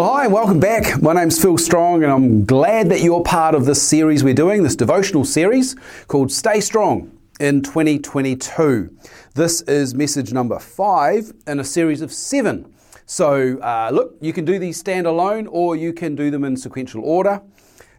[0.00, 1.02] Well, hi, and welcome back.
[1.02, 4.62] My name's Phil Strong, and I'm glad that you're part of this series we're doing,
[4.62, 5.76] this devotional series
[6.08, 8.96] called Stay Strong in 2022.
[9.34, 12.72] This is message number five in a series of seven.
[13.04, 17.04] So, uh, look, you can do these standalone or you can do them in sequential
[17.04, 17.42] order.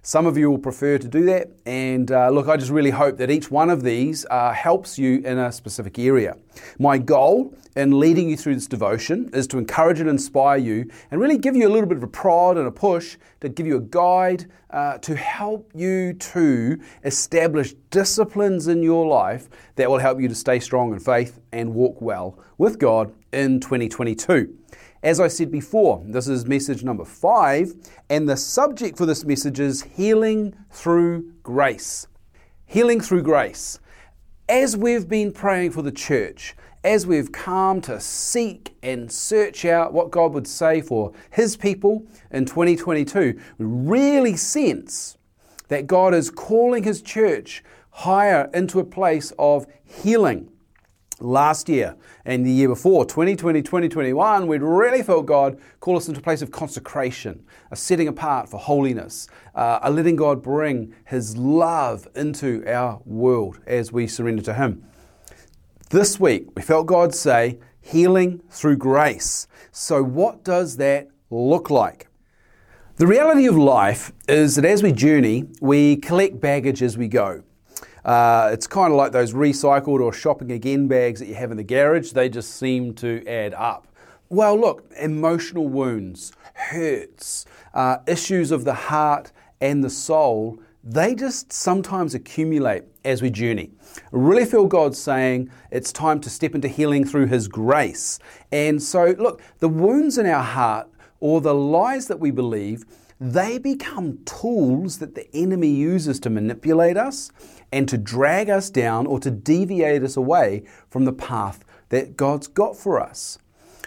[0.04, 1.52] Some of you will prefer to do that.
[1.68, 5.20] And uh, look, I just really hope that each one of these uh, helps you
[5.20, 6.38] in a specific area.
[6.80, 11.22] My goal in leading you through this devotion is to encourage and inspire you and
[11.22, 13.78] really give you a little bit of a prod and a push to give you
[13.78, 20.20] a guide uh, to help you to establish disciplines in your life that will help
[20.20, 24.61] you to stay strong in faith and walk well with God in 2022.
[25.04, 27.74] As I said before, this is message number five,
[28.12, 32.06] and the subject for this message is healing through grace.
[32.68, 33.80] Healing through grace.
[34.48, 39.92] As we've been praying for the church, as we've come to seek and search out
[39.92, 45.18] what God would say for His people in 2022, we really sense
[45.70, 50.52] that God is calling His church higher into a place of healing
[51.22, 56.20] last year and the year before, 2020, 2021, we'd really felt God call us into
[56.20, 61.38] a place of consecration, a setting apart for holiness, uh, a letting God bring His
[61.38, 64.84] love into our world as we surrender to Him.
[65.90, 69.48] This week, we felt God say, healing through grace.
[69.72, 72.08] So, what does that look like?
[72.98, 77.44] The reality of life is that as we journey, we collect baggage as we go.
[78.04, 81.58] Uh, it's kind of like those recycled or shopping again bags that you have in
[81.58, 82.12] the garage.
[82.12, 83.88] They just seem to add up.
[84.30, 91.54] Well, look, emotional wounds, hurts, uh, issues of the heart and the soul, they just
[91.54, 93.72] sometimes accumulate as we journey.
[93.98, 98.20] I really feel God saying it's time to step into healing through His grace.
[98.52, 100.90] And so, look, the wounds in our heart
[101.22, 102.84] or the lies that we believe,
[103.22, 107.32] they become tools that the enemy uses to manipulate us
[107.72, 112.48] and to drag us down or to deviate us away from the path that God's
[112.48, 113.38] got for us.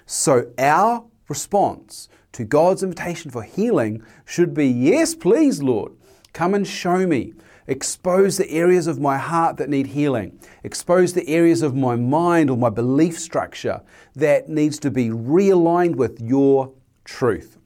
[0.07, 5.93] So, our response to God's invitation for healing should be yes, please, Lord,
[6.33, 7.35] come and show me.
[7.67, 10.39] Expose the areas of my heart that need healing.
[10.63, 13.81] Expose the areas of my mind or my belief structure
[14.15, 16.73] that needs to be realigned with your
[17.05, 17.59] truth.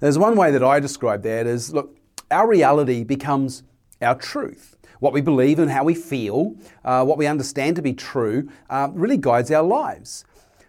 [0.00, 1.96] There's one way that I describe that is look,
[2.30, 3.62] our reality becomes
[4.00, 6.54] our truth what we believe and how we feel,
[6.84, 10.24] uh, what we understand to be true, uh, really guides our lives.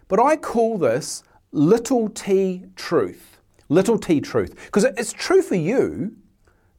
[0.08, 1.22] But I call this
[1.52, 3.38] little t truth.
[3.68, 4.56] Little t truth.
[4.66, 6.16] Because it's true for you,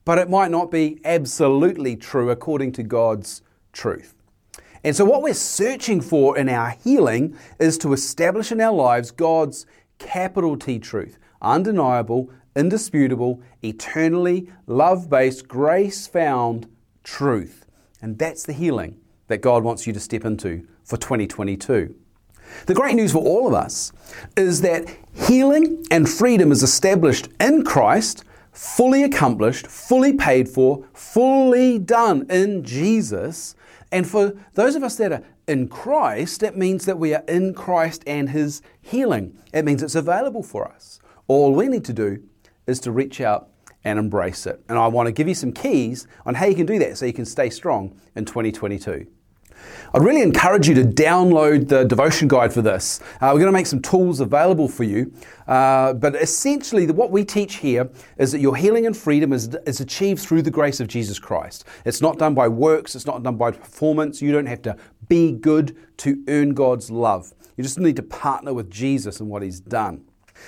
[0.03, 3.41] but it might not be absolutely true according to God's
[3.71, 4.15] truth.
[4.83, 9.11] And so, what we're searching for in our healing is to establish in our lives
[9.11, 9.65] God's
[10.03, 16.67] capital T truth, undeniable, indisputable, eternally love based, grace found
[17.03, 17.65] truth.
[18.01, 21.95] And that's the healing that God wants you to step into for 2022.
[22.65, 23.91] The great news for all of us
[24.37, 31.79] is that healing and freedom is established in Christ, fully accomplished, fully paid for, fully
[31.79, 33.55] done in Jesus.
[33.91, 37.53] And for those of us that are in Christ, it means that we are in
[37.53, 39.37] Christ and His healing.
[39.53, 40.99] It means it's available for us.
[41.27, 42.23] All we need to do
[42.67, 43.49] is to reach out
[43.83, 44.63] and embrace it.
[44.69, 47.05] And I want to give you some keys on how you can do that so
[47.05, 49.07] you can stay strong in 2022.
[49.95, 52.99] I'd really encourage you to download the devotion guide for this.
[53.21, 55.13] Uh, we're going to make some tools available for you.
[55.47, 57.87] Uh, but essentially, what we teach here
[58.17, 61.65] is that your healing and freedom is, is achieved through the grace of Jesus Christ.
[61.85, 64.19] It's not done by works, it's not done by performance.
[64.19, 64.75] You don't have to
[65.09, 67.31] be good to earn God's love.
[67.55, 70.05] You just need to partner with Jesus and what He's done.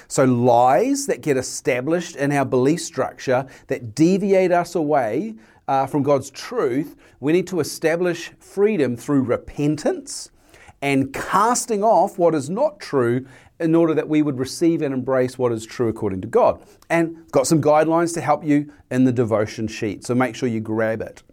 [0.07, 5.36] So, lies that get established in our belief structure that deviate us away
[5.67, 10.29] uh, from God's truth, we need to establish freedom through repentance
[10.81, 13.25] and casting off what is not true
[13.59, 16.62] in order that we would receive and embrace what is true according to God.
[16.89, 20.59] And got some guidelines to help you in the devotion sheet, so make sure you
[20.59, 21.23] grab it.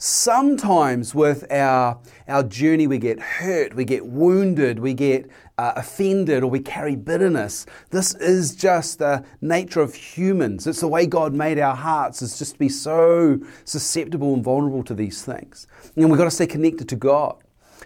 [0.00, 1.98] Sometimes with our,
[2.28, 5.28] our journey, we get hurt, we get wounded, we get
[5.58, 7.66] uh, offended, or we carry bitterness.
[7.90, 10.68] This is just the nature of humans.
[10.68, 14.84] It's the way God made our hearts, is just to be so susceptible and vulnerable
[14.84, 15.66] to these things.
[15.96, 17.42] And we've got to stay connected to God.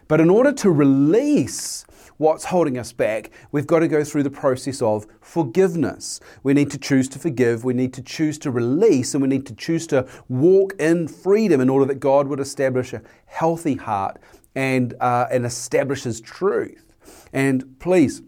[0.07, 1.87] But in order to release
[2.23, 6.21] what's holding us back, we've got to go through the process of forgiveness.
[6.43, 9.47] We need to choose to forgive, we need to choose to release, and we need
[9.47, 14.21] to choose to walk in freedom in order that God would establish a healthy heart
[14.55, 16.95] and, uh, and establish His truth.
[17.33, 18.23] And please,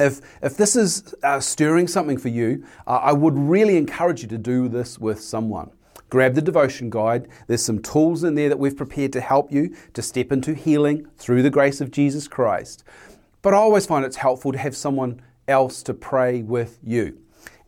[0.00, 4.28] If, if this is uh, stirring something for you, uh, I would really encourage you
[4.28, 5.70] to do this with someone.
[6.10, 7.28] Grab the devotion guide.
[7.46, 11.06] There's some tools in there that we've prepared to help you to step into healing
[11.16, 12.84] through the grace of Jesus Christ.
[13.42, 17.18] But I always find it's helpful to have someone else to pray with you.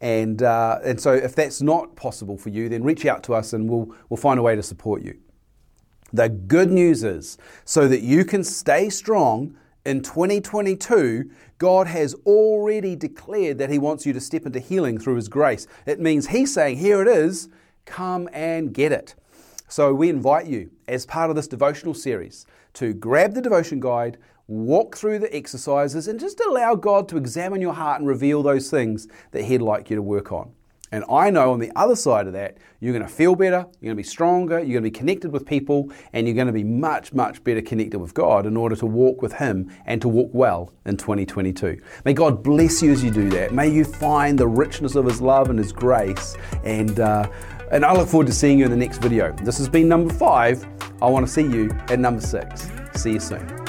[0.01, 3.53] And, uh, and so if that's not possible for you, then reach out to us
[3.53, 5.19] and we'll, we'll find a way to support you.
[6.13, 12.97] The good news is, so that you can stay strong in 2022, God has already
[12.97, 15.67] declared that He wants you to step into healing through His grace.
[15.87, 17.49] It means He's saying, Here it is,
[17.91, 19.15] come and get it.
[19.69, 24.17] So we invite you, as part of this devotional series, to grab the devotion guide,
[24.47, 28.71] walk through the exercises, and just allow God to examine your heart and reveal those
[28.71, 30.53] things that He'd like you to work on.
[30.93, 33.95] And I know on the other side of that, you're going to feel better, you're
[33.95, 36.53] going to be stronger, you're going to be connected with people, and you're going to
[36.53, 40.09] be much, much better connected with God in order to walk with Him and to
[40.09, 41.81] walk well in 2022.
[42.05, 43.53] May God bless you as you do that.
[43.53, 46.37] May you find the richness of His love and His grace.
[46.65, 47.31] And, uh,
[47.71, 49.33] and I look forward to seeing you in the next video.
[49.33, 50.67] This has been number five.
[51.01, 52.71] I want to see you at number six.
[52.95, 53.60] See you soon.